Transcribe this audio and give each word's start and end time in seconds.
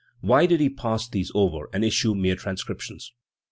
Why 0.21 0.47
did 0.47 0.59
he 0.61 0.69
pass 0.71 1.07
these 1.07 1.31
over 1.35 1.69
and 1.71 1.85
issue 1.85 2.15
mere 2.15 2.35
transcriptions? 2.35 3.13